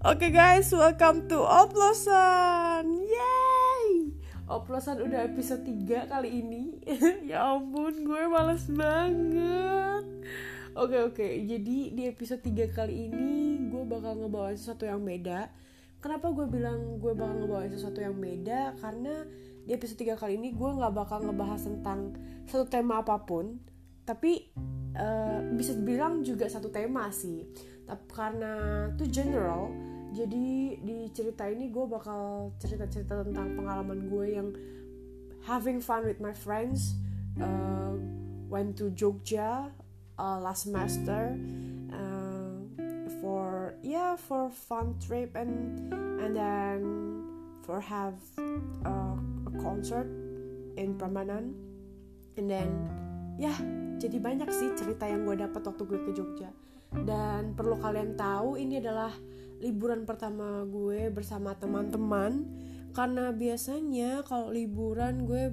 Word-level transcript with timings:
Oke 0.00 0.32
okay 0.32 0.32
guys, 0.32 0.72
welcome 0.72 1.28
to 1.28 1.44
Oplosan. 1.44 3.04
Yay! 3.04 4.16
Oplosan 4.48 4.96
udah 4.96 5.28
episode 5.28 5.60
3 5.60 6.08
kali 6.08 6.40
ini. 6.40 6.80
ya 7.28 7.52
ampun, 7.52 8.08
gue 8.08 8.24
males 8.24 8.64
banget. 8.72 10.04
Oke 10.72 10.96
okay, 10.96 11.00
oke, 11.04 11.20
okay. 11.20 11.44
jadi 11.44 11.92
di 11.92 12.02
episode 12.08 12.40
3 12.40 12.72
kali 12.72 13.12
ini 13.12 13.60
gue 13.68 13.84
bakal 13.84 14.16
ngebawain 14.24 14.56
sesuatu 14.56 14.88
yang 14.88 15.04
beda. 15.04 15.52
Kenapa 16.00 16.32
gue 16.32 16.48
bilang 16.48 16.96
gue 16.96 17.12
bakal 17.12 17.44
ngebawain 17.44 17.68
sesuatu 17.68 18.00
yang 18.00 18.16
beda? 18.16 18.80
Karena 18.80 19.28
di 19.68 19.76
episode 19.76 20.00
3 20.00 20.16
kali 20.16 20.40
ini 20.40 20.56
gue 20.56 20.70
gak 20.80 20.96
bakal 20.96 21.28
ngebahas 21.28 21.60
tentang 21.60 22.16
satu 22.48 22.64
tema 22.72 23.04
apa 23.04 23.20
pun. 23.20 23.60
Tapi 24.08 24.48
uh, 24.96 25.44
bisa 25.52 25.76
dibilang 25.76 26.24
juga 26.24 26.48
satu 26.48 26.72
tema 26.72 27.12
sih. 27.12 27.44
Tapi 27.84 28.04
karena 28.08 28.52
itu 28.96 29.04
general, 29.12 29.89
jadi 30.10 30.76
di 30.82 31.08
cerita 31.14 31.46
ini 31.46 31.70
gue 31.70 31.86
bakal 31.86 32.50
cerita-cerita 32.58 33.22
tentang 33.22 33.54
pengalaman 33.54 34.10
gue 34.10 34.26
yang 34.34 34.48
having 35.46 35.78
fun 35.78 36.02
with 36.02 36.18
my 36.18 36.34
friends 36.34 36.98
uh, 37.38 37.94
went 38.50 38.74
to 38.74 38.90
Jogja 38.92 39.70
uh, 40.18 40.38
last 40.42 40.66
semester 40.66 41.38
uh, 41.94 42.58
for 43.22 43.78
yeah 43.86 44.18
for 44.18 44.50
fun 44.50 44.98
trip 44.98 45.38
and 45.38 45.78
and 46.20 46.34
then 46.34 46.78
for 47.62 47.78
have 47.78 48.18
uh, 48.84 49.16
a 49.46 49.52
concert 49.62 50.10
in 50.74 50.98
Prambanan 50.98 51.54
and 52.34 52.50
then 52.50 52.68
ya 53.40 53.54
yeah, 53.54 53.58
jadi 54.00 54.16
banyak 54.16 54.48
sih 54.48 54.72
cerita 54.72 55.04
yang 55.04 55.28
gue 55.28 55.36
dapat 55.36 55.60
waktu 55.60 55.82
gue 55.84 56.00
ke 56.08 56.10
Jogja. 56.16 56.50
Dan 56.90 57.52
perlu 57.52 57.76
kalian 57.76 58.16
tahu 58.16 58.56
ini 58.56 58.80
adalah 58.80 59.12
liburan 59.60 60.08
pertama 60.08 60.64
gue 60.64 61.12
bersama 61.12 61.54
teman-teman 61.54 62.48
karena 62.90 63.30
biasanya 63.30 64.26
kalau 64.26 64.50
liburan 64.50 65.28
gue 65.28 65.52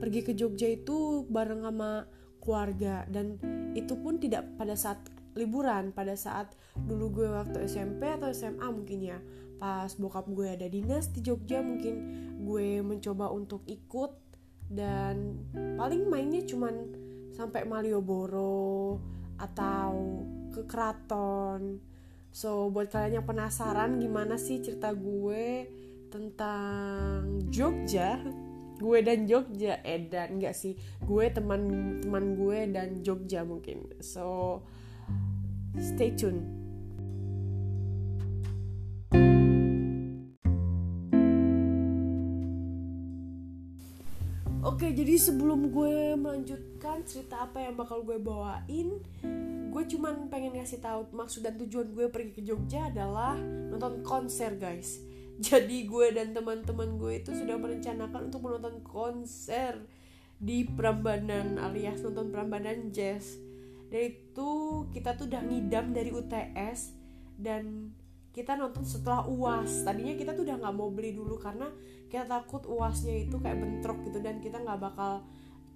pergi 0.00 0.20
ke 0.24 0.32
Jogja 0.32 0.72
itu 0.72 1.28
bareng 1.28 1.66
sama 1.66 2.08
keluarga 2.40 3.04
dan 3.10 3.36
itu 3.74 3.98
pun 3.98 4.22
tidak 4.22 4.46
pada 4.56 4.78
saat 4.78 5.02
liburan 5.36 5.92
pada 5.92 6.16
saat 6.16 6.56
dulu 6.78 7.20
gue 7.22 7.28
waktu 7.28 7.68
SMP 7.68 8.08
atau 8.08 8.32
SMA 8.32 8.66
mungkin 8.72 8.98
ya. 9.04 9.18
Pas 9.56 9.88
bokap 9.96 10.28
gue 10.32 10.52
ada 10.52 10.68
dinas 10.68 11.12
di 11.12 11.20
Jogja 11.24 11.60
mungkin 11.60 11.94
gue 12.44 12.80
mencoba 12.80 13.32
untuk 13.32 13.64
ikut 13.68 14.12
dan 14.68 15.36
paling 15.76 16.08
mainnya 16.08 16.44
cuman 16.44 16.74
sampai 17.32 17.64
Malioboro 17.68 19.00
atau 19.36 20.24
ke 20.52 20.64
keraton 20.64 21.80
So 22.36 22.68
buat 22.68 22.92
kalian 22.92 23.24
yang 23.24 23.24
penasaran 23.24 23.96
gimana 23.96 24.36
sih 24.36 24.60
cerita 24.60 24.92
gue 24.92 25.64
tentang 26.12 27.40
Jogja, 27.48 28.20
gue 28.76 28.98
dan 29.00 29.24
Jogja, 29.24 29.80
eh 29.80 30.04
dan 30.04 30.36
enggak 30.36 30.52
sih, 30.52 30.76
gue 31.00 31.24
teman 31.32 31.64
teman 32.04 32.36
gue 32.36 32.58
dan 32.68 33.00
Jogja 33.00 33.40
mungkin. 33.40 33.88
So 34.04 34.60
stay 35.80 36.12
tune. 36.12 36.44
Oke, 44.60 44.92
jadi 44.92 45.16
sebelum 45.16 45.72
gue 45.72 46.20
melanjutkan 46.20 47.00
cerita 47.08 47.48
apa 47.48 47.64
yang 47.64 47.80
bakal 47.80 48.04
gue 48.04 48.20
bawain, 48.20 49.00
gue 49.76 49.84
cuman 49.92 50.32
pengen 50.32 50.56
ngasih 50.56 50.80
tahu 50.80 51.12
maksud 51.12 51.44
dan 51.44 51.60
tujuan 51.60 51.92
gue 51.92 52.08
pergi 52.08 52.32
ke 52.32 52.40
Jogja 52.40 52.88
adalah 52.88 53.36
nonton 53.68 54.00
konser 54.00 54.56
guys. 54.56 55.04
Jadi 55.46 55.84
gue 55.84 56.16
dan 56.16 56.32
teman-teman 56.32 56.96
gue 56.96 57.20
itu 57.20 57.36
sudah 57.36 57.60
merencanakan 57.60 58.32
untuk 58.32 58.40
menonton 58.40 58.80
konser 58.80 59.84
di 60.40 60.64
Prambanan 60.64 61.60
alias 61.60 62.00
nonton 62.00 62.32
Prambanan 62.32 62.88
Jazz. 62.88 63.36
Dan 63.92 64.16
itu 64.16 64.50
kita 64.96 65.12
tuh 65.12 65.28
udah 65.28 65.44
ngidam 65.44 65.92
dari 65.92 66.08
UTS 66.08 66.96
dan 67.36 67.92
kita 68.32 68.56
nonton 68.56 68.80
setelah 68.80 69.28
uas 69.28 69.84
tadinya 69.84 70.16
kita 70.16 70.32
tuh 70.32 70.48
udah 70.48 70.56
nggak 70.56 70.72
mau 70.72 70.88
beli 70.88 71.12
dulu 71.12 71.36
karena 71.36 71.68
kita 72.08 72.24
takut 72.24 72.64
uasnya 72.64 73.28
itu 73.28 73.36
kayak 73.36 73.60
bentrok 73.60 74.00
gitu 74.08 74.24
dan 74.24 74.40
kita 74.40 74.56
nggak 74.56 74.80
bakal 74.80 75.20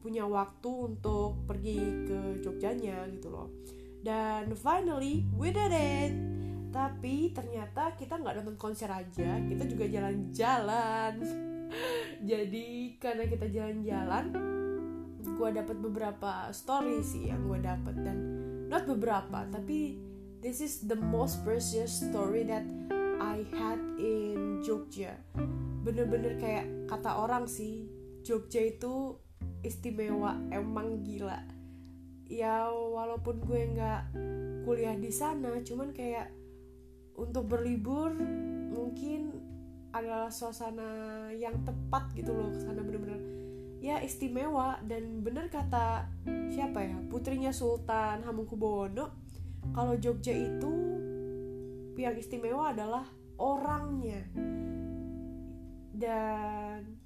punya 0.00 0.24
waktu 0.24 0.68
untuk 0.88 1.44
pergi 1.44 2.08
ke 2.08 2.40
Jogjanya 2.40 3.04
gitu 3.12 3.28
loh 3.28 3.48
dan 4.00 4.52
finally 4.56 5.28
we 5.36 5.52
did 5.52 5.72
it. 5.72 6.12
Tapi 6.70 7.34
ternyata 7.34 7.98
kita 7.98 8.14
nggak 8.16 8.40
nonton 8.40 8.56
konser 8.56 8.88
aja 8.88 9.38
kita 9.42 9.64
juga 9.66 9.84
jalan-jalan. 9.90 11.14
Jadi 12.30 12.98
karena 12.98 13.24
kita 13.26 13.46
jalan-jalan 13.50 14.26
gue 15.20 15.48
dapat 15.56 15.76
beberapa 15.80 16.52
story 16.52 17.00
sih 17.00 17.32
yang 17.32 17.48
gue 17.48 17.60
dapat 17.64 17.96
dan 17.96 18.18
not 18.68 18.84
beberapa 18.84 19.48
tapi 19.48 19.96
this 20.44 20.60
is 20.60 20.84
the 20.84 20.96
most 20.96 21.40
precious 21.44 22.04
story 22.04 22.44
that 22.44 22.64
I 23.20 23.44
had 23.52 23.80
in 24.00 24.64
Jogja. 24.64 25.16
Bener-bener 25.84 26.40
kayak 26.40 26.66
kata 26.88 27.20
orang 27.24 27.48
sih 27.48 27.88
Jogja 28.24 28.64
itu 28.64 29.16
istimewa 29.60 30.40
emang 30.48 31.04
gila 31.04 31.59
ya 32.30 32.70
walaupun 32.70 33.42
gue 33.42 33.60
nggak 33.74 34.02
kuliah 34.62 34.94
di 34.94 35.10
sana 35.10 35.58
cuman 35.66 35.90
kayak 35.90 36.30
untuk 37.18 37.50
berlibur 37.50 38.14
mungkin 38.70 39.34
adalah 39.90 40.30
suasana 40.30 41.26
yang 41.34 41.66
tepat 41.66 42.14
gitu 42.14 42.30
loh 42.30 42.54
ke 42.54 42.62
sana 42.62 42.80
bener-bener 42.86 43.18
ya 43.80 43.98
istimewa. 44.04 44.78
Dan 44.84 45.24
bener 45.24 45.48
kata 45.48 46.06
siapa 46.52 46.84
ya 46.84 46.96
putrinya 47.08 47.50
Sultan 47.50 48.22
Hamengkubuwono 48.22 49.10
kalau 49.72 49.96
Jogja 49.96 50.36
itu 50.36 50.72
yang 52.00 52.16
istimewa 52.16 52.72
adalah 52.72 53.04
orangnya. 53.40 54.24
Dan 55.96 56.96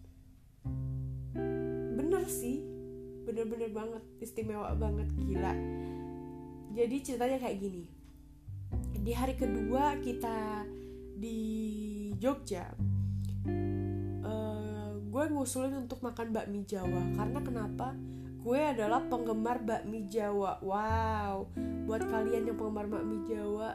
bener 1.94 2.22
sih 2.30 2.73
bener-bener 3.34 3.66
banget 3.74 4.02
istimewa 4.22 4.70
banget 4.78 5.10
gila. 5.18 5.50
Jadi 6.70 6.96
ceritanya 7.02 7.42
kayak 7.42 7.58
gini. 7.58 7.84
Di 8.94 9.10
hari 9.10 9.34
kedua 9.34 9.98
kita 9.98 10.62
di 11.18 11.42
Jogja 12.14 12.70
uh, 14.22 14.94
gue 15.02 15.24
ngusulin 15.34 15.82
untuk 15.82 15.98
makan 16.06 16.30
bakmi 16.30 16.62
Jawa. 16.62 17.02
Karena 17.18 17.42
kenapa? 17.42 17.90
Gue 18.38 18.62
adalah 18.62 19.02
penggemar 19.02 19.66
bakmi 19.66 20.06
Jawa. 20.06 20.62
Wow. 20.62 21.50
Buat 21.90 22.06
kalian 22.06 22.46
yang 22.46 22.54
penggemar 22.54 22.86
bakmi 22.86 23.26
Jawa 23.26 23.74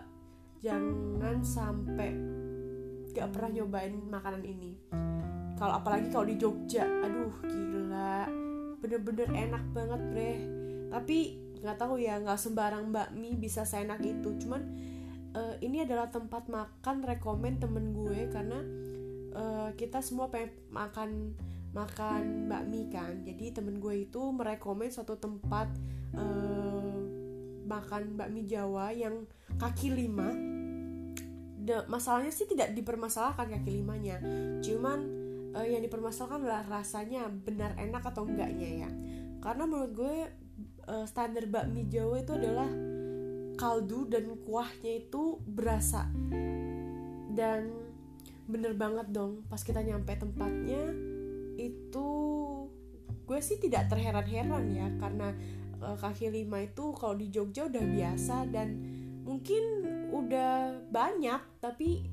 jangan 0.64 1.44
sampai 1.44 2.16
gak 3.12 3.28
pernah 3.36 3.60
nyobain 3.60 3.92
makanan 4.08 4.44
ini. 4.48 4.80
Kalau 5.60 5.84
apalagi 5.84 6.08
kalau 6.08 6.32
di 6.32 6.40
Jogja. 6.40 6.88
Aduh 7.04 7.44
gila 7.44 8.48
bener-bener 8.90 9.30
enak 9.30 9.64
banget 9.70 10.02
bre. 10.10 10.34
Tapi 10.90 11.18
nggak 11.62 11.78
tahu 11.78 12.02
ya 12.02 12.18
nggak 12.18 12.42
sembarang 12.42 12.90
bakmi 12.90 13.38
bisa 13.38 13.62
seenak 13.70 14.02
itu. 14.02 14.34
Cuman 14.42 14.66
uh, 15.38 15.54
ini 15.62 15.86
adalah 15.86 16.10
tempat 16.10 16.50
makan 16.50 17.06
rekomen 17.06 17.62
temen 17.62 17.94
gue 17.94 18.34
karena 18.34 18.60
uh, 19.38 19.70
kita 19.78 20.02
semua 20.02 20.34
pengen 20.34 20.58
makan 20.74 21.38
makan 21.70 22.50
bakmi 22.50 22.90
kan. 22.90 23.22
Jadi 23.22 23.54
temen 23.54 23.78
gue 23.78 24.10
itu 24.10 24.22
merekomen 24.34 24.90
suatu 24.90 25.22
tempat 25.22 25.70
uh, 26.18 26.98
makan 27.70 28.18
bakmi 28.18 28.50
Jawa 28.50 28.90
yang 28.90 29.30
kaki 29.62 29.94
lima. 29.94 30.34
Masalahnya 31.86 32.34
sih 32.34 32.50
tidak 32.50 32.74
dipermasalahkan 32.74 33.54
kaki 33.54 33.70
limanya. 33.70 34.18
Cuman 34.66 35.19
uh, 35.56 35.66
yang 35.66 35.82
dipermasalahkan 35.86 36.44
adalah 36.44 36.66
rasanya 36.68 37.30
benar 37.30 37.78
enak 37.78 38.04
atau 38.04 38.26
enggaknya 38.26 38.88
ya. 38.88 38.90
Karena 39.40 39.64
menurut 39.66 39.92
gue 39.96 40.16
uh, 40.90 41.06
standar 41.08 41.48
bakmi 41.48 41.88
Jawa 41.88 42.22
itu 42.22 42.36
adalah 42.36 42.70
kaldu 43.56 44.08
dan 44.08 44.30
kuahnya 44.44 45.08
itu 45.08 45.40
berasa. 45.44 46.08
Dan 47.30 47.90
bener 48.50 48.74
banget 48.74 49.14
dong 49.14 49.46
pas 49.46 49.62
kita 49.62 49.86
nyampe 49.86 50.10
tempatnya 50.18 50.90
itu 51.62 52.10
gue 53.30 53.40
sih 53.46 53.62
tidak 53.62 53.94
terheran-heran 53.94 54.66
ya 54.74 54.90
karena 54.98 55.38
uh, 55.86 55.94
kaki 55.94 56.34
lima 56.34 56.66
itu 56.66 56.90
kalau 56.98 57.14
di 57.14 57.30
Jogja 57.30 57.70
udah 57.70 57.86
biasa 57.86 58.50
dan 58.50 58.74
mungkin 59.22 59.86
udah 60.10 60.82
banyak 60.90 61.38
tapi 61.62 62.10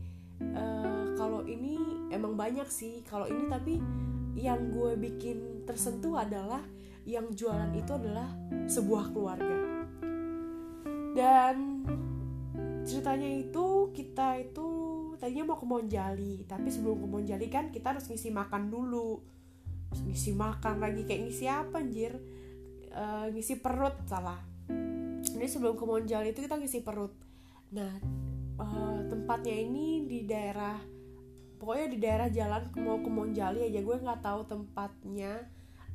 uh, 0.52 0.95
kalau 1.16 1.42
ini 1.48 1.80
emang 2.12 2.36
banyak 2.36 2.68
sih. 2.68 3.00
Kalau 3.08 3.26
ini 3.26 3.48
tapi 3.48 3.80
yang 4.36 4.68
gue 4.70 4.94
bikin 5.00 5.64
tersentuh 5.64 6.20
adalah 6.20 6.60
yang 7.08 7.32
jualan 7.32 7.72
itu 7.72 7.90
adalah 7.96 8.28
sebuah 8.68 9.10
keluarga. 9.10 9.58
Dan 11.16 11.82
ceritanya 12.84 13.26
itu 13.26 13.90
kita 13.96 14.36
itu 14.38 14.68
tadinya 15.16 15.50
mau 15.50 15.58
ke 15.58 15.66
Monjali 15.66 16.44
tapi 16.44 16.68
sebelum 16.68 17.02
ke 17.02 17.08
Monjali 17.08 17.46
kan 17.48 17.72
kita 17.72 17.96
harus 17.96 18.04
ngisi 18.06 18.28
makan 18.28 18.68
dulu. 18.68 19.24
Terus 19.90 20.02
ngisi 20.04 20.36
makan 20.36 20.84
lagi 20.84 21.08
kayak 21.08 21.20
ngisi 21.26 21.44
apa 21.48 21.80
anjir? 21.80 22.12
Uh, 22.92 23.32
ngisi 23.32 23.64
perut 23.64 23.96
salah. 24.04 24.38
Ini 25.26 25.46
sebelum 25.48 25.74
ke 25.80 25.84
Monjali 25.88 26.36
itu 26.36 26.44
kita 26.44 26.60
ngisi 26.60 26.84
perut. 26.84 27.16
Nah 27.72 27.96
uh, 28.60 29.00
tempatnya 29.08 29.56
ini 29.56 30.04
di 30.04 30.28
daerah 30.28 30.95
pokoknya 31.56 31.86
di 31.88 31.98
daerah 31.98 32.28
jalan 32.28 32.62
mau 32.80 33.00
ke 33.00 33.10
Monjali 33.10 33.60
aja 33.66 33.80
gue 33.80 33.96
nggak 33.96 34.22
tahu 34.22 34.40
tempatnya. 34.46 35.32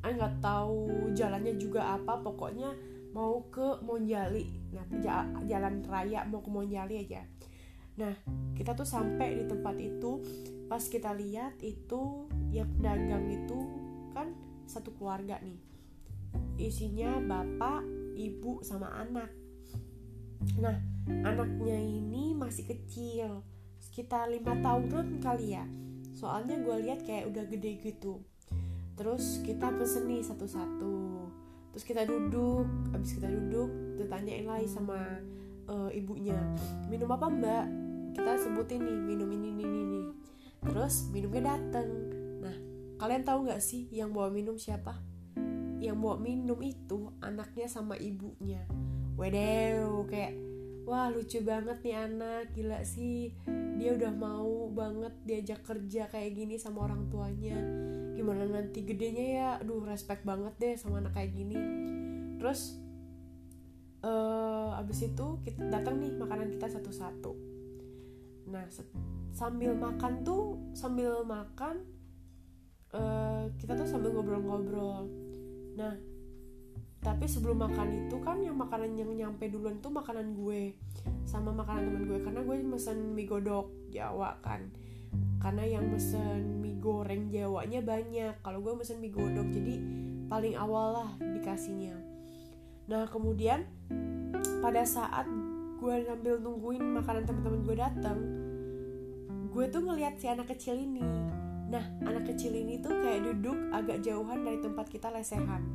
Eh 0.02 0.12
nggak 0.18 0.42
tahu 0.42 1.10
jalannya 1.14 1.54
juga 1.56 1.94
apa 1.94 2.18
pokoknya 2.18 2.74
mau 3.14 3.46
ke 3.48 3.80
Monjali. 3.86 4.74
Nah 4.74 4.84
jalan 5.46 5.86
raya 5.86 6.26
mau 6.26 6.42
ke 6.42 6.50
Monjali 6.50 7.06
aja. 7.06 7.22
Nah 8.00 8.14
kita 8.58 8.74
tuh 8.74 8.88
sampai 8.88 9.38
di 9.38 9.44
tempat 9.46 9.76
itu. 9.78 10.20
Pas 10.66 10.82
kita 10.82 11.12
lihat 11.14 11.60
itu 11.60 12.26
yang 12.50 12.68
dagang 12.80 13.28
itu 13.28 13.58
kan 14.10 14.34
satu 14.66 14.90
keluarga 14.96 15.38
nih. 15.44 15.60
Isinya 16.58 17.20
bapak 17.20 17.84
ibu 18.16 18.64
sama 18.64 18.90
anak. 18.96 19.30
Nah 20.58 20.76
anaknya 21.22 21.78
ini 21.78 22.34
masih 22.34 22.66
kecil 22.66 23.44
sekitar 23.92 24.32
lima 24.32 24.56
tahunan 24.56 25.20
kali 25.20 25.52
ya. 25.52 25.68
Soalnya 26.16 26.56
gue 26.64 26.76
lihat 26.80 27.04
kayak 27.04 27.28
udah 27.28 27.44
gede 27.44 27.76
gitu. 27.84 28.24
Terus 28.96 29.44
kita 29.44 29.68
pesen 29.68 30.08
nih 30.08 30.24
satu-satu. 30.24 31.28
Terus 31.76 31.84
kita 31.84 32.08
duduk 32.08 32.64
abis 32.96 33.20
kita 33.20 33.28
duduk 33.28 33.68
ditanyain 34.00 34.48
lagi 34.48 34.64
sama 34.64 34.96
uh, 35.68 35.92
ibunya 35.92 36.40
minum 36.88 37.12
apa 37.12 37.28
mbak? 37.28 37.64
Kita 38.16 38.40
sebutin 38.40 38.80
nih 38.80 38.96
minum 38.96 39.28
ini 39.28 39.60
ini 39.60 39.64
ini 39.68 40.02
terus 40.64 41.12
minumnya 41.12 41.52
dateng. 41.52 41.88
Nah 42.40 42.56
kalian 42.96 43.28
tahu 43.28 43.44
nggak 43.44 43.60
sih 43.60 43.92
yang 43.92 44.16
bawa 44.16 44.32
minum 44.32 44.56
siapa? 44.56 45.04
Yang 45.84 46.00
bawa 46.00 46.16
minum 46.16 46.56
itu 46.64 47.12
anaknya 47.20 47.68
sama 47.68 48.00
ibunya. 48.00 48.64
Wedew 49.20 50.08
kayak 50.08 50.32
wah 50.82 51.06
lucu 51.10 51.38
banget 51.42 51.78
nih 51.82 51.96
anak 51.96 52.50
gila 52.54 52.82
sih. 52.82 53.34
Dia 53.78 53.94
udah 53.98 54.12
mau 54.14 54.70
banget 54.70 55.14
diajak 55.26 55.60
kerja 55.66 56.06
kayak 56.10 56.34
gini 56.34 56.58
sama 56.58 56.86
orang 56.90 57.06
tuanya. 57.10 57.58
Gimana 58.14 58.46
nanti 58.46 58.82
gedenya 58.86 59.26
ya? 59.26 59.48
Aduh 59.62 59.82
respect 59.86 60.26
banget 60.26 60.54
deh 60.58 60.74
sama 60.78 61.02
anak 61.02 61.14
kayak 61.14 61.32
gini. 61.34 61.58
Terus 62.38 62.78
uh, 64.02 64.78
abis 64.78 65.10
itu 65.10 65.26
kita 65.46 65.70
datang 65.70 66.02
nih 66.02 66.14
makanan 66.18 66.50
kita 66.50 66.66
satu-satu. 66.70 67.32
Nah 68.50 68.66
sambil 69.32 69.72
makan 69.72 70.26
tuh 70.26 70.60
sambil 70.76 71.24
makan 71.24 71.86
uh, 72.92 73.48
kita 73.56 73.78
tuh 73.78 73.88
sambil 73.88 74.12
ngobrol-ngobrol. 74.12 75.08
Nah 75.78 76.11
tapi 77.02 77.26
sebelum 77.26 77.58
makan 77.66 78.06
itu 78.06 78.14
kan 78.22 78.38
yang 78.38 78.54
makanan 78.54 78.94
yang 78.94 79.10
nyampe 79.10 79.50
duluan 79.50 79.82
tuh 79.82 79.90
makanan 79.90 80.38
gue. 80.38 80.78
Sama 81.26 81.50
makanan 81.50 81.90
temen 81.90 82.06
gue. 82.06 82.18
Karena 82.22 82.40
gue 82.46 82.56
mesen 82.62 83.18
mie 83.18 83.26
godok 83.26 83.74
Jawa 83.90 84.38
kan. 84.38 84.70
Karena 85.42 85.66
yang 85.66 85.90
mesen 85.90 86.62
mie 86.62 86.78
goreng 86.78 87.26
Jawanya 87.34 87.82
banyak. 87.82 88.38
Kalau 88.46 88.62
gue 88.62 88.74
mesen 88.78 89.02
mie 89.02 89.10
godok 89.10 89.50
jadi 89.50 89.82
paling 90.30 90.54
awal 90.54 90.94
lah 90.94 91.10
dikasihnya. 91.18 91.98
Nah 92.86 93.10
kemudian 93.10 93.66
pada 94.62 94.86
saat 94.86 95.26
gue 95.82 96.06
sambil 96.06 96.38
nungguin 96.38 96.86
makanan 97.02 97.26
teman-teman 97.26 97.60
gue 97.66 97.76
datang 97.82 98.18
gue 99.50 99.64
tuh 99.68 99.82
ngeliat 99.82 100.22
si 100.22 100.30
anak 100.30 100.54
kecil 100.54 100.78
ini. 100.78 101.02
Nah 101.66 101.82
anak 102.06 102.30
kecil 102.30 102.54
ini 102.54 102.78
tuh 102.78 102.94
kayak 102.94 103.26
duduk 103.26 103.58
agak 103.74 104.06
jauhan 104.06 104.46
dari 104.46 104.62
tempat 104.62 104.86
kita 104.86 105.10
lesehan 105.10 105.66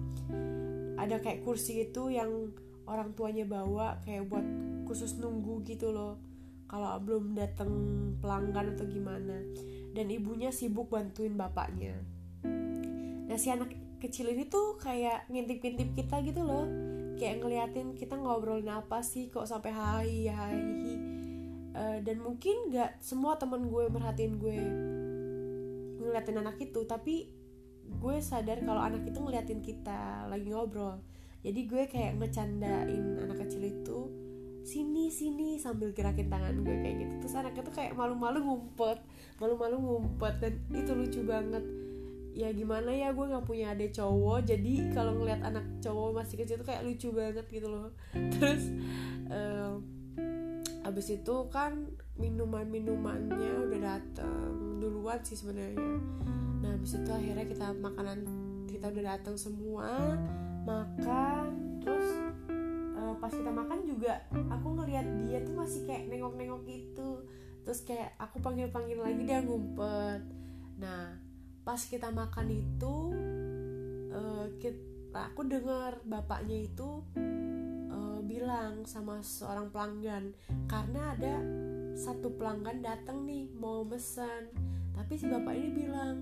ada 0.98 1.22
kayak 1.22 1.46
kursi 1.46 1.88
itu 1.88 2.10
yang 2.10 2.52
orang 2.90 3.14
tuanya 3.14 3.46
bawa 3.46 4.02
kayak 4.04 4.28
buat 4.28 4.44
khusus 4.90 5.16
nunggu 5.22 5.64
gitu 5.64 5.94
loh. 5.94 6.18
Kalau 6.68 7.00
belum 7.00 7.38
datang 7.38 7.72
pelanggan 8.20 8.76
atau 8.76 8.86
gimana. 8.90 9.40
Dan 9.96 10.12
ibunya 10.12 10.52
sibuk 10.52 10.92
bantuin 10.92 11.40
bapaknya. 11.40 11.96
Nah 13.28 13.38
si 13.40 13.48
anak 13.48 13.72
kecil 14.04 14.36
ini 14.36 14.50
tuh 14.52 14.76
kayak 14.76 15.32
ngintip-ngintip 15.32 15.96
kita 15.96 16.20
gitu 16.28 16.44
loh. 16.44 16.68
Kayak 17.16 17.46
ngeliatin 17.46 17.96
kita 17.96 18.20
ngobrolin 18.20 18.68
apa 18.68 19.00
sih 19.00 19.32
kok 19.32 19.48
sampai 19.48 19.72
hai 19.74 20.28
hai 20.28 20.60
uh, 21.78 21.98
dan 22.02 22.18
mungkin 22.20 22.74
gak 22.74 22.98
semua 23.00 23.38
temen 23.38 23.70
gue 23.70 23.86
merhatiin 23.88 24.34
gue 24.42 24.60
ngeliatin 26.02 26.42
anak 26.42 26.58
itu 26.62 26.82
tapi 26.90 27.30
gue 27.88 28.16
sadar 28.20 28.60
kalau 28.62 28.84
anak 28.84 29.08
itu 29.08 29.20
ngeliatin 29.20 29.64
kita 29.64 30.28
lagi 30.28 30.48
ngobrol. 30.52 31.00
Jadi 31.42 31.60
gue 31.64 31.84
kayak 31.88 32.20
ngecandain 32.20 33.24
anak 33.24 33.48
kecil 33.48 33.64
itu 33.64 34.00
sini 34.68 35.08
sini 35.08 35.56
sambil 35.56 35.96
gerakin 35.96 36.28
tangan 36.28 36.60
gue 36.62 36.76
kayak 36.84 36.96
gitu. 37.08 37.14
Terus 37.24 37.36
anaknya 37.40 37.64
tuh 37.64 37.76
kayak 37.76 37.96
malu-malu 37.96 38.40
ngumpet 38.44 39.00
malu-malu 39.40 39.76
ngumpet. 39.80 40.34
Dan 40.44 40.54
itu 40.74 40.92
lucu 40.94 41.22
banget. 41.24 41.64
Ya 42.38 42.54
gimana 42.54 42.94
ya 42.94 43.16
gue 43.16 43.26
nggak 43.26 43.46
punya 43.48 43.74
adik 43.74 43.96
cowok. 43.96 44.46
Jadi 44.46 44.92
kalau 44.92 45.16
ngeliat 45.18 45.42
anak 45.42 45.66
cowok 45.82 46.22
masih 46.22 46.36
kecil 46.44 46.60
tuh 46.62 46.68
kayak 46.68 46.86
lucu 46.86 47.10
banget 47.16 47.46
gitu 47.50 47.68
loh. 47.72 47.90
Terus 48.36 48.70
uh, 49.32 49.80
abis 50.88 51.20
itu 51.20 51.36
kan 51.52 51.92
minuman 52.16 52.64
minumannya 52.64 53.68
udah 53.68 53.80
dateng 53.84 54.80
duluan 54.80 55.20
sih 55.20 55.36
sebenarnya. 55.36 56.00
Nah 56.64 56.80
habis 56.80 56.96
itu 56.96 57.12
akhirnya 57.12 57.44
kita 57.44 57.76
makanan 57.76 58.20
kita 58.72 58.88
udah 58.96 59.04
datang 59.16 59.36
semua 59.36 60.16
makan 60.64 61.80
terus 61.84 62.08
uh, 62.96 63.14
pas 63.20 63.32
kita 63.32 63.52
makan 63.52 63.84
juga 63.84 64.24
aku 64.32 64.68
ngelihat 64.80 65.06
dia 65.28 65.44
tuh 65.44 65.56
masih 65.60 65.84
kayak 65.84 66.08
nengok-nengok 66.08 66.64
gitu. 66.64 67.28
Terus 67.68 67.84
kayak 67.84 68.16
aku 68.16 68.40
panggil-panggil 68.40 69.04
lagi 69.04 69.22
dia 69.28 69.44
ngumpet. 69.44 70.24
Nah 70.80 71.20
pas 71.68 71.84
kita 71.84 72.16
makan 72.16 72.48
itu 72.48 72.96
uh, 74.16 74.48
eh, 74.48 74.48
kita, 74.56 75.36
aku 75.36 75.44
dengar 75.44 76.00
bapaknya 76.08 76.64
itu 76.64 77.04
bilang 78.28 78.84
sama 78.84 79.24
seorang 79.24 79.72
pelanggan 79.72 80.36
karena 80.68 81.16
ada 81.16 81.36
satu 81.98 82.36
pelanggan 82.36 82.86
datang 82.86 83.26
nih 83.26 83.50
mau 83.58 83.82
pesan. 83.88 84.52
Tapi 84.94 85.14
si 85.18 85.26
bapak 85.26 85.54
ini 85.56 85.70
bilang 85.74 86.18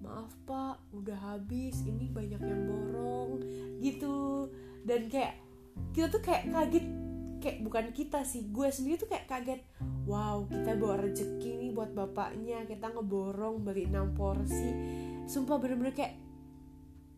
maaf 0.00 0.32
pak 0.48 0.80
udah 0.96 1.18
habis 1.34 1.82
ini 1.82 2.06
banyak 2.12 2.38
yang 2.38 2.62
borong 2.68 3.42
gitu. 3.82 4.52
Dan 4.86 5.10
kayak 5.10 5.40
kita 5.96 6.06
tuh 6.12 6.22
kayak 6.22 6.52
kaget 6.52 6.86
kayak 7.40 7.58
bukan 7.64 7.86
kita 7.96 8.20
sih 8.20 8.52
gue 8.52 8.68
sendiri 8.68 9.00
tuh 9.00 9.08
kayak 9.08 9.24
kaget 9.24 9.64
wow 10.04 10.44
kita 10.44 10.76
bawa 10.76 11.00
rezeki 11.00 11.56
nih 11.56 11.70
buat 11.72 11.96
bapaknya 11.96 12.68
kita 12.68 12.92
ngeborong 12.92 13.64
beli 13.64 13.88
6 13.88 14.14
porsi. 14.14 14.70
Sumpah 15.24 15.56
bener-bener 15.56 15.96
kayak 15.96 16.14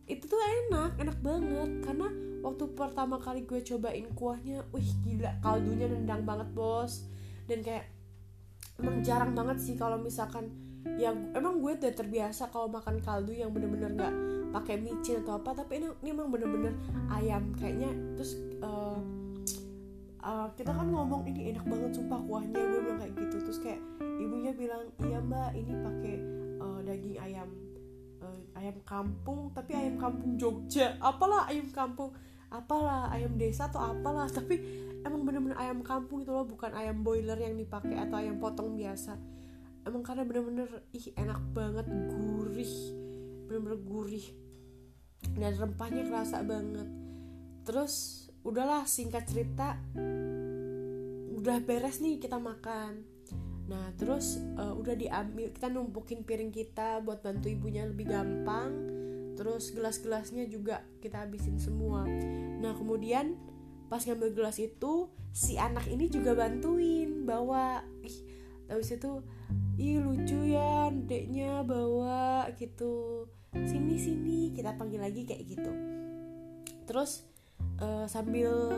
itu 0.07 0.23
tuh 0.27 0.39
enak 0.39 0.99
enak 0.99 1.17
banget 1.23 1.69
karena 1.83 2.32
waktu 2.43 2.63
pertama 2.75 3.15
kali 3.17 3.47
gue 3.47 3.63
cobain 3.63 4.05
kuahnya 4.11 4.67
wih 4.75 4.89
gila 5.01 5.31
kaldunya 5.39 5.87
nendang 5.87 6.27
banget 6.27 6.51
bos. 6.51 7.07
Dan 7.47 7.63
kayak 7.63 7.87
emang 8.77 8.99
jarang 8.99 9.31
banget 9.31 9.63
sih 9.63 9.79
kalau 9.79 9.95
misalkan 9.95 10.51
ya 10.99 11.15
emang 11.31 11.63
gue 11.63 11.79
udah 11.79 11.93
terbiasa 11.95 12.51
kalau 12.51 12.67
makan 12.67 12.99
kaldu 12.99 13.31
yang 13.31 13.55
bener-bener 13.55 13.95
nggak 13.95 14.11
-bener 14.11 14.51
pakai 14.53 14.77
micin 14.77 15.25
atau 15.25 15.41
apa 15.41 15.65
tapi 15.65 15.81
ini, 15.81 15.89
ini 16.05 16.09
emang 16.13 16.29
bener-bener 16.29 16.77
ayam. 17.09 17.49
Kayaknya 17.57 17.89
terus 18.13 18.37
uh, 18.61 19.01
uh, 20.21 20.47
kita 20.53 20.69
kan 20.69 20.87
ngomong 20.93 21.25
ini 21.25 21.55
enak 21.55 21.65
banget 21.65 21.91
sumpah 21.97 22.21
kuahnya. 22.21 22.61
Gue 22.61 22.81
bilang 22.85 22.99
kayak 23.01 23.13
gitu. 23.17 23.35
Terus 23.49 23.59
kayak 23.63 23.81
ibunya 24.21 24.53
bilang 24.53 24.83
iya 25.01 25.17
mbak 25.17 25.57
ini 25.57 25.73
pakai 25.73 26.15
uh, 26.61 26.79
daging 26.85 27.17
ayam 27.17 27.49
uh, 28.21 28.39
ayam 28.61 28.77
kampung 28.85 29.49
tapi 29.57 29.73
ayam 29.73 29.97
kampung 29.97 30.37
Jogja. 30.37 31.01
Apalah 31.01 31.49
ayam 31.49 31.65
kampung 31.73 32.13
apalah 32.53 33.09
ayam 33.09 33.33
desa 33.33 33.65
atau 33.67 33.81
apalah. 33.81 34.29
Tapi 34.29 34.55
emang 35.01 35.25
bener-bener 35.25 35.57
ayam 35.57 35.81
kampung 35.81 36.21
itu 36.21 36.29
loh 36.29 36.45
bukan 36.45 36.69
ayam 36.77 37.01
boiler 37.01 37.35
yang 37.41 37.57
dipakai 37.57 37.97
atau 37.97 38.21
ayam 38.21 38.37
potong 38.37 38.77
biasa. 38.77 39.17
Emang 39.83 40.05
karena 40.05 40.23
bener-bener 40.23 40.69
ih 40.93 41.11
enak 41.17 41.41
banget 41.51 41.89
gurih. 41.89 42.75
Bener-bener 43.49 43.79
gurih. 43.81 44.25
Dan 45.33 45.57
rempahnya 45.57 46.05
kerasa 46.05 46.45
banget. 46.45 46.87
Terus 47.65 48.27
udahlah 48.45 48.85
singkat 48.85 49.25
cerita 49.25 49.79
udah 51.33 51.59
beres 51.59 51.99
nih 51.99 52.23
kita 52.23 52.39
makan. 52.39 53.03
Nah 53.67 53.91
terus 53.95 54.39
uh, 54.59 54.75
udah 54.75 54.95
diambil 54.95 55.51
kita 55.51 55.67
numpukin 55.71 56.23
piring 56.23 56.51
kita 56.51 57.03
buat 57.03 57.23
bantu 57.23 57.47
ibunya 57.51 57.87
lebih 57.87 58.11
gampang 58.11 58.71
terus 59.43 59.75
gelas-gelasnya 59.75 60.47
juga 60.47 60.87
kita 61.03 61.27
habisin 61.27 61.59
semua. 61.59 62.07
Nah 62.63 62.71
kemudian 62.79 63.35
pas 63.91 63.99
ngambil 63.99 64.31
gelas 64.31 64.55
itu 64.55 65.11
si 65.35 65.59
anak 65.59 65.83
ini 65.91 66.07
juga 66.07 66.31
bantuin 66.31 67.27
bawa. 67.27 67.83
Ih 68.07 68.23
habis 68.71 68.95
itu 68.95 69.19
ih 69.75 69.99
lucu 69.99 70.47
ya 70.47 70.87
deknya 70.95 71.67
bawa 71.67 72.47
gitu. 72.55 73.27
Sini 73.51 73.99
sini 73.99 74.55
kita 74.55 74.79
panggil 74.79 75.03
lagi 75.03 75.27
kayak 75.27 75.43
gitu. 75.43 75.71
Terus 76.87 77.27
uh, 77.83 78.07
sambil 78.07 78.71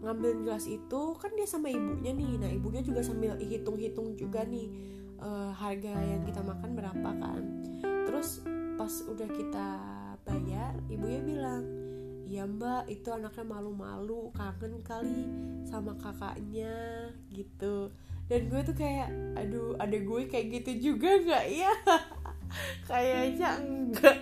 ngambil 0.00 0.48
gelas 0.48 0.64
itu 0.64 1.12
kan 1.20 1.28
dia 1.36 1.44
sama 1.44 1.68
ibunya 1.68 2.16
nih. 2.16 2.40
Nah 2.40 2.48
ibunya 2.48 2.80
juga 2.80 3.04
sambil 3.04 3.36
hitung-hitung 3.36 4.16
juga 4.16 4.48
nih 4.48 4.72
uh, 5.20 5.52
harga 5.52 5.92
yang 5.92 6.24
kita 6.24 6.40
makan 6.40 6.72
berapa 6.72 7.10
kan 7.20 7.44
terus 8.20 8.44
pas 8.76 8.94
udah 9.08 9.32
kita 9.32 9.68
bayar 10.28 10.76
ibunya 10.92 11.24
bilang 11.24 11.64
iya 12.28 12.44
mbak 12.44 12.84
itu 12.92 13.08
anaknya 13.08 13.48
malu-malu 13.48 14.28
kangen 14.36 14.76
kali 14.84 15.24
sama 15.64 15.96
kakaknya 15.96 17.08
gitu. 17.32 17.88
Dan 18.28 18.52
gue 18.52 18.60
tuh 18.60 18.76
kayak 18.76 19.08
aduh 19.40 19.72
ada 19.80 19.96
gue 19.96 20.20
kayak 20.28 20.52
gitu 20.52 20.92
juga 20.92 21.16
nggak? 21.16 21.44
Ya 21.64 21.72
kayaknya 22.84 23.56
enggak. 23.56 24.20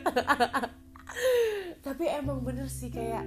Tapi 1.91 2.05
emang 2.07 2.47
bener 2.47 2.71
sih 2.71 2.95
kayak 2.95 3.27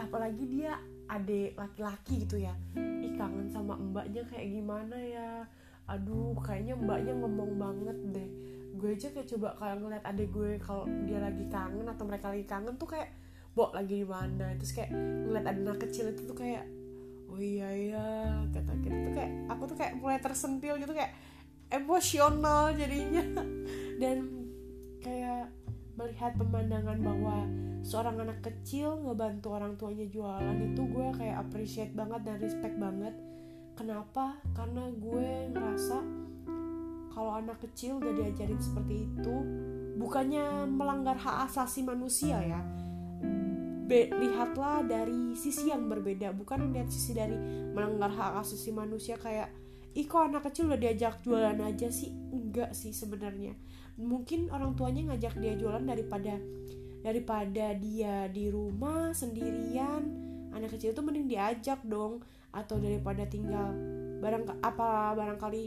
apalagi 0.00 0.56
dia 0.56 0.80
adik 1.04 1.52
laki-laki 1.52 2.24
gitu 2.24 2.40
ya. 2.40 2.56
Ih 2.80 3.12
kangen 3.12 3.52
sama 3.52 3.76
mbaknya 3.76 4.24
kayak 4.24 4.56
gimana 4.56 4.96
ya 4.96 5.44
aduh 5.86 6.34
kayaknya 6.42 6.74
mbaknya 6.74 7.14
ngomong 7.14 7.58
banget 7.58 7.98
deh. 8.12 8.28
Gue 8.76 8.92
aja 8.92 9.08
kayak 9.10 9.28
coba 9.34 9.48
kalau 9.56 9.86
ngeliat 9.86 10.04
adik 10.04 10.28
gue 10.34 10.58
kalau 10.60 10.84
dia 11.06 11.18
lagi 11.22 11.46
kangen 11.48 11.86
atau 11.86 12.04
mereka 12.04 12.34
lagi 12.34 12.44
kangen 12.44 12.74
tuh 12.76 12.90
kayak 12.90 13.10
bok 13.54 13.72
lagi 13.72 14.02
di 14.02 14.06
mana? 14.06 14.52
Terus 14.58 14.72
kayak 14.74 14.90
ngeliat 14.92 15.46
anak 15.46 15.78
kecil 15.88 16.12
itu 16.12 16.22
tuh 16.26 16.36
kayak 16.36 16.66
oh 17.30 17.40
iya 17.40 17.68
iya 17.72 18.06
kata 18.50 18.72
gitu. 18.82 18.96
Tuh 19.10 19.12
kayak 19.14 19.32
aku 19.48 19.62
tuh 19.70 19.76
kayak 19.78 19.94
mulai 19.96 20.18
tersentil 20.18 20.74
gitu 20.76 20.92
kayak 20.92 21.14
emosional 21.70 22.74
jadinya. 22.74 23.24
Dan 24.02 24.16
kayak 25.00 25.48
melihat 25.96 26.36
pemandangan 26.36 26.98
bahwa 27.00 27.48
seorang 27.86 28.18
anak 28.20 28.42
kecil 28.42 28.98
ngebantu 29.06 29.54
orang 29.54 29.78
tuanya 29.78 30.04
jualan 30.10 30.58
itu 30.58 30.82
gue 30.90 31.08
kayak 31.16 31.46
appreciate 31.46 31.94
banget 31.94 32.20
dan 32.26 32.36
respect 32.42 32.74
banget 32.76 33.14
kenapa? 33.76 34.40
Karena 34.56 34.88
gue 34.88 35.52
ngerasa 35.52 35.96
kalau 37.12 37.32
anak 37.32 37.60
kecil 37.64 37.96
udah 37.96 38.12
diajarin 38.12 38.60
seperti 38.60 39.08
itu 39.08 39.36
bukannya 39.96 40.68
melanggar 40.68 41.16
hak 41.16 41.48
asasi 41.48 41.80
manusia 41.84 42.40
ya. 42.44 42.60
Be, 43.86 44.10
lihatlah 44.10 44.82
dari 44.82 45.32
sisi 45.38 45.70
yang 45.70 45.86
berbeda 45.86 46.34
bukan 46.34 46.74
lihat 46.74 46.90
sisi 46.90 47.14
dari 47.16 47.38
melanggar 47.72 48.12
hak 48.12 48.44
asasi 48.44 48.74
manusia 48.74 49.14
kayak 49.16 49.48
ih 49.96 50.04
kok 50.04 50.28
anak 50.28 50.44
kecil 50.50 50.68
udah 50.68 50.76
diajak 50.76 51.24
jualan 51.24 51.56
aja 51.56 51.88
sih? 51.88 52.12
Enggak 52.12 52.76
sih 52.76 52.92
sebenarnya. 52.92 53.56
Mungkin 53.96 54.52
orang 54.52 54.76
tuanya 54.76 55.14
ngajak 55.14 55.40
dia 55.40 55.56
jualan 55.56 55.88
daripada 55.88 56.36
daripada 57.00 57.72
dia 57.80 58.28
di 58.28 58.52
rumah 58.52 59.16
sendirian. 59.16 60.04
Anak 60.52 60.76
kecil 60.76 60.92
itu 60.92 61.00
mending 61.00 61.32
diajak 61.32 61.80
dong 61.88 62.20
atau 62.56 62.80
daripada 62.80 63.28
tinggal 63.28 63.76
barang 64.24 64.64
apa 64.64 65.12
barangkali 65.12 65.62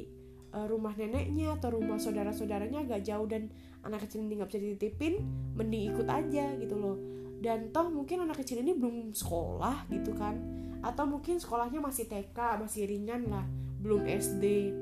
uh, 0.58 0.66
rumah 0.66 0.98
neneknya 0.98 1.54
atau 1.62 1.78
rumah 1.78 2.02
saudara-saudaranya 2.02 2.82
agak 2.82 3.06
jauh 3.06 3.30
dan 3.30 3.54
anak 3.86 4.10
kecil 4.10 4.26
ini 4.26 4.42
nggak 4.42 4.50
bisa 4.50 4.60
dititipin 4.60 5.22
mending 5.54 5.94
ikut 5.94 6.08
aja 6.10 6.58
gitu 6.58 6.76
loh. 6.76 6.98
Dan 7.40 7.72
toh 7.72 7.88
mungkin 7.88 8.26
anak 8.26 8.42
kecil 8.42 8.66
ini 8.66 8.74
belum 8.76 9.14
sekolah 9.14 9.88
gitu 9.94 10.12
kan. 10.18 10.42
Atau 10.82 11.06
mungkin 11.06 11.38
sekolahnya 11.38 11.80
masih 11.80 12.10
TK 12.10 12.60
masih 12.60 12.90
ringan 12.90 13.30
lah 13.30 13.46
belum 13.80 14.04
SD 14.10 14.76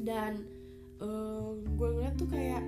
dan 0.00 0.44
uh, 1.00 1.52
gue 1.56 1.88
ngeliat 1.88 2.16
tuh 2.16 2.28
kayak 2.28 2.64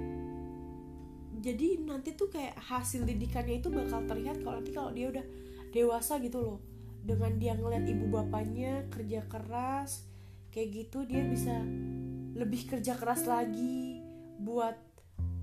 jadi 1.38 1.80
nanti 1.86 2.18
tuh 2.18 2.28
kayak 2.28 2.58
hasil 2.58 3.06
didikannya 3.06 3.62
itu 3.62 3.70
bakal 3.70 4.02
terlihat 4.04 4.42
kalau 4.42 4.60
nanti 4.60 4.72
kalau 4.74 4.90
dia 4.92 5.08
udah 5.08 5.24
dewasa 5.70 6.18
gitu 6.20 6.40
loh 6.42 6.58
dengan 7.02 7.36
dia 7.40 7.56
ngeliat 7.56 7.84
ibu 7.88 8.06
bapaknya 8.10 8.86
kerja 8.92 9.24
keras 9.26 10.04
kayak 10.52 10.86
gitu 10.86 11.04
dia 11.04 11.22
bisa 11.24 11.54
lebih 12.38 12.70
kerja 12.70 12.94
keras 12.94 13.26
lagi 13.26 14.02
buat 14.38 14.74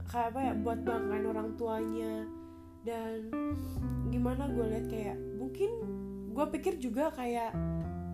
kayak 0.07 0.31
apa 0.31 0.39
ya 0.41 0.53
buat 0.55 0.79
banggain 0.85 1.25
orang 1.27 1.49
tuanya. 1.59 2.23
Dan 2.85 3.33
gimana 4.13 4.45
gue 4.45 4.65
liat 4.69 4.87
kayak 4.87 5.17
mungkin 5.41 5.69
gue 6.31 6.45
pikir 6.53 6.77
juga 6.77 7.09
kayak 7.11 7.51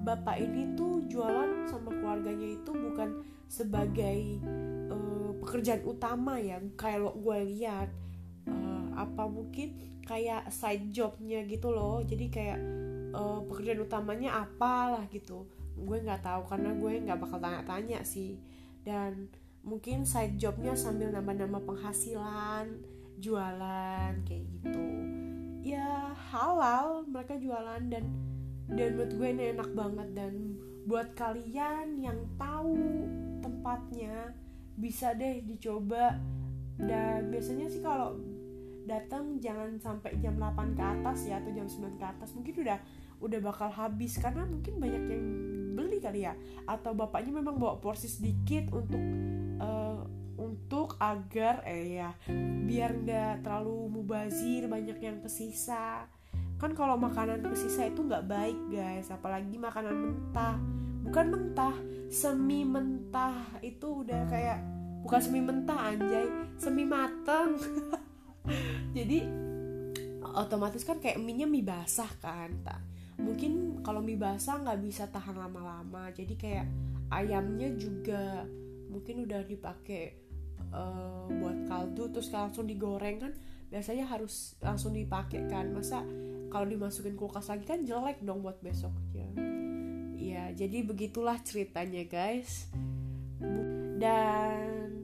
bapak 0.02 0.40
ini 0.42 0.74
tuh 0.74 1.04
jualan 1.06 1.68
sama 1.70 1.94
keluarganya 1.94 2.58
itu 2.58 2.72
bukan 2.72 3.22
sebagai 3.52 4.40
uh, 4.90 5.36
pekerjaan 5.44 5.84
utama 5.86 6.40
ya 6.40 6.58
kayak 6.80 7.04
gue 7.14 7.38
lihat 7.54 7.90
uh, 8.48 8.86
apa 8.96 9.28
mungkin 9.28 9.76
kayak 10.08 10.50
side 10.50 10.90
jobnya 10.96 11.44
gitu 11.46 11.70
loh. 11.70 12.02
Jadi 12.02 12.26
kayak 12.32 12.60
uh, 13.12 13.40
pekerjaan 13.48 13.84
utamanya 13.84 14.44
apalah 14.44 15.04
gitu. 15.12 15.48
Gue 15.76 16.04
nggak 16.04 16.24
tahu 16.24 16.42
karena 16.48 16.72
gue 16.76 16.92
nggak 17.08 17.20
bakal 17.20 17.40
tanya-tanya 17.40 18.04
sih. 18.04 18.40
Dan 18.82 19.30
mungkin 19.62 20.04
side 20.08 20.42
jobnya 20.42 20.74
sambil 20.74 21.14
nambah-nambah 21.14 21.64
penghasilan 21.64 22.82
jualan 23.22 24.14
kayak 24.26 24.44
gitu. 24.50 24.84
Ya 25.62 26.18
halal 26.34 27.06
mereka 27.06 27.38
jualan 27.38 27.86
dan 27.86 28.06
dan 28.72 28.90
menurut 28.98 29.14
gue 29.14 29.28
ini 29.30 29.44
enak 29.54 29.70
banget. 29.78 30.10
Dan 30.18 30.34
buat 30.90 31.14
kalian 31.14 32.02
yang 32.02 32.20
tahu 32.36 32.76
tempatnya 33.46 34.34
bisa 34.76 35.14
deh 35.14 35.46
dicoba. 35.46 36.18
Dan 36.82 37.30
biasanya 37.30 37.70
sih 37.70 37.84
kalau 37.84 38.18
datang 38.90 39.38
jangan 39.38 39.78
sampai 39.78 40.18
jam 40.18 40.36
8 40.42 40.74
ke 40.74 40.82
atas 40.82 41.30
ya 41.30 41.38
atau 41.38 41.54
jam 41.54 41.70
9 41.70 42.02
ke 42.02 42.06
atas. 42.06 42.34
Mungkin 42.34 42.54
udah 42.66 42.80
udah 43.22 43.40
bakal 43.40 43.70
habis. 43.70 44.18
Karena 44.18 44.44
mungkin 44.44 44.82
banyak 44.82 45.04
yang 45.08 45.26
beli 45.78 45.98
kali 46.02 46.26
ya. 46.28 46.34
Atau 46.66 46.98
bapaknya 46.98 47.38
memang 47.38 47.56
bawa 47.62 47.78
porsi 47.78 48.10
sedikit 48.10 48.74
untuk 48.74 49.02
uh, 49.62 50.02
untuk 50.42 50.98
agar 50.98 51.62
eh 51.70 52.02
ya 52.02 52.18
biar 52.66 52.98
nggak 53.06 53.46
terlalu 53.46 53.94
mubazir 53.94 54.66
banyak 54.66 54.98
yang 54.98 55.22
kesisa 55.22 56.10
kan 56.62 56.74
kalau 56.78 56.98
makanan 56.98 57.46
kesisa 57.46 57.90
itu 57.90 58.06
nggak 58.06 58.30
baik 58.30 58.60
guys. 58.70 59.10
Apalagi 59.10 59.58
makanan 59.58 59.98
mentah. 59.98 60.62
Bukan 61.02 61.26
mentah 61.34 61.74
semi 62.14 62.62
mentah. 62.62 63.34
Itu 63.66 64.06
udah 64.06 64.30
kayak 64.30 64.62
bukan 65.02 65.20
semi 65.26 65.42
mentah 65.42 65.90
anjay. 65.90 66.30
Semi 66.62 66.86
mateng. 66.86 67.58
Jadi 68.98 69.26
otomatis 70.22 70.86
kan 70.86 71.02
kayak 71.02 71.18
mie 71.18 71.42
nya 71.42 71.48
mie 71.50 71.66
basah 71.66 72.08
kan 72.22 72.54
tak 72.62 72.80
mungkin 73.22 73.82
kalau 73.86 74.02
mie 74.02 74.18
basah 74.18 74.62
nggak 74.62 74.80
bisa 74.82 75.08
tahan 75.10 75.38
lama-lama. 75.38 76.10
Jadi 76.14 76.34
kayak 76.38 76.68
ayamnya 77.14 77.70
juga 77.78 78.46
mungkin 78.92 79.24
udah 79.24 79.42
dipakai 79.48 80.20
uh, 80.74 81.30
buat 81.30 81.70
kaldu 81.70 82.12
terus 82.12 82.30
langsung 82.34 82.68
digoreng 82.68 83.18
kan 83.22 83.34
biasanya 83.72 84.10
harus 84.10 84.58
langsung 84.60 84.92
dipakai 84.92 85.48
kan. 85.48 85.72
Masa 85.72 86.04
kalau 86.52 86.68
dimasukin 86.68 87.16
kulkas 87.16 87.48
lagi 87.48 87.64
kan 87.64 87.88
jelek 87.88 88.20
dong 88.26 88.44
buat 88.44 88.60
besoknya. 88.60 89.32
Ya 90.18 90.52
jadi 90.54 90.84
begitulah 90.84 91.40
ceritanya 91.42 92.04
guys. 92.06 92.68
Dan 94.02 95.02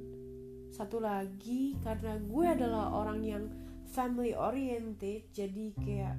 satu 0.73 1.01
lagi 1.01 1.77
karena 1.81 2.21
gue 2.21 2.45
adalah 2.45 2.93
orang 2.93 3.21
yang 3.25 3.43
family 3.89 4.37
oriented 4.37 5.25
jadi 5.33 5.73
kayak 5.73 6.17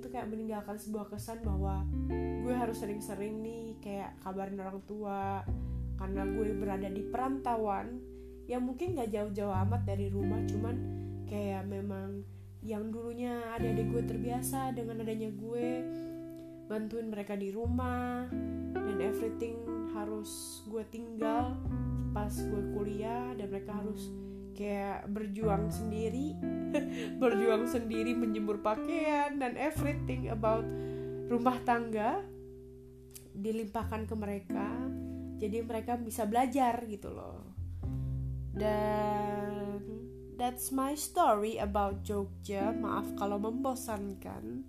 tuh 0.00 0.10
kayak 0.10 0.32
meninggalkan 0.32 0.80
sebuah 0.80 1.12
kesan 1.12 1.44
bahwa 1.44 1.84
gue 2.40 2.54
harus 2.56 2.80
sering-sering 2.80 3.44
nih 3.44 3.76
kayak 3.84 4.16
kabarin 4.24 4.58
orang 4.58 4.80
tua. 4.88 5.44
Karena 6.00 6.24
gue 6.24 6.56
berada 6.56 6.88
di 6.88 7.04
perantauan 7.04 8.00
yang 8.50 8.66
mungkin 8.66 8.98
gak 8.98 9.14
jauh-jauh 9.14 9.54
amat 9.62 9.86
dari 9.86 10.10
rumah 10.10 10.42
cuman 10.42 10.76
kayak 11.30 11.70
memang 11.70 12.26
yang 12.66 12.90
dulunya 12.90 13.38
adik-adik 13.54 13.86
gue 13.94 14.02
terbiasa 14.10 14.74
dengan 14.74 15.06
adanya 15.06 15.30
gue 15.30 15.86
bantuin 16.66 17.06
mereka 17.06 17.38
di 17.38 17.54
rumah 17.54 18.26
dan 18.74 18.98
everything 18.98 19.54
harus 19.94 20.60
gue 20.66 20.82
tinggal 20.90 21.54
pas 22.10 22.34
gue 22.34 22.62
kuliah 22.74 23.30
dan 23.38 23.46
mereka 23.54 23.78
harus 23.78 24.10
kayak 24.60 25.08
berjuang 25.08 25.72
sendiri 25.72 26.36
berjuang 27.22 27.64
sendiri 27.64 28.12
menjemur 28.12 28.60
pakaian 28.60 29.40
dan 29.40 29.56
everything 29.56 30.28
about 30.28 30.68
rumah 31.32 31.56
tangga 31.64 32.20
dilimpahkan 33.32 34.04
ke 34.04 34.12
mereka 34.12 34.68
jadi 35.40 35.64
mereka 35.64 35.96
bisa 35.96 36.28
belajar 36.28 36.84
gitu 36.84 37.08
loh. 37.08 37.40
Dan 38.52 39.80
that's 40.36 40.68
my 40.68 40.92
story 40.92 41.56
about 41.56 42.04
Jogja. 42.04 42.76
Maaf 42.76 43.16
kalau 43.16 43.40
membosankan. 43.40 44.68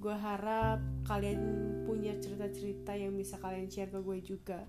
Gue 0.00 0.16
harap 0.16 0.80
kalian 1.04 1.42
punya 1.84 2.16
cerita-cerita 2.16 2.96
yang 2.96 3.20
bisa 3.20 3.36
kalian 3.36 3.68
share 3.68 3.92
ke 3.92 4.00
gue 4.00 4.18
juga. 4.24 4.64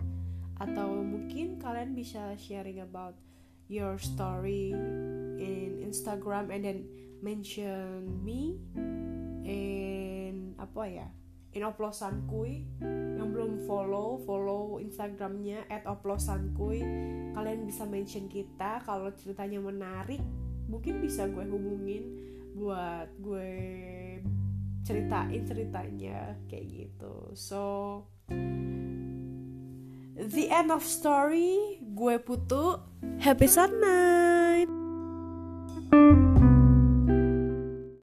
Atau 0.60 1.08
mungkin 1.08 1.56
kalian 1.56 1.96
bisa 1.96 2.36
sharing 2.36 2.84
about 2.84 3.16
your 3.70 4.02
story 4.02 4.74
in 5.38 5.80
Instagram 5.86 6.50
and 6.50 6.66
then 6.66 6.80
mention 7.22 8.10
me 8.26 8.58
in 9.46 10.58
apa 10.58 10.84
ya? 10.90 11.08
In 11.54 11.66
oplosankuy 11.66 12.66
yang 13.18 13.30
belum 13.34 13.66
follow 13.66 14.22
follow 14.22 14.78
instagramnya 14.78 15.66
at 15.70 15.86
oplosankuy 15.86 16.82
kalian 17.34 17.66
bisa 17.66 17.86
mention 17.86 18.26
kita. 18.30 18.82
Kalau 18.86 19.14
ceritanya 19.14 19.62
menarik 19.62 20.22
mungkin 20.70 21.02
bisa 21.02 21.26
gue 21.30 21.46
hubungin 21.46 22.04
buat 22.54 23.10
gue 23.22 23.54
ceritain 24.86 25.42
ceritanya. 25.46 26.38
Kayak 26.50 26.66
gitu. 26.70 27.34
So 27.34 27.62
the 30.20 30.52
end 30.52 30.68
of 30.72 30.84
story 30.84 31.80
gue 31.96 32.20
putu. 32.20 32.76
Happy 33.24 33.48
sana 33.48 34.38